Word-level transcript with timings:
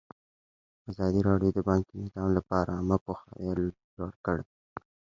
ازادي 0.91 1.21
راډیو 1.29 1.49
د 1.53 1.59
بانکي 1.69 1.93
نظام 2.03 2.29
لپاره 2.37 2.69
عامه 2.77 2.97
پوهاوي 3.05 3.67
لوړ 3.97 4.13
کړی. 4.25 4.45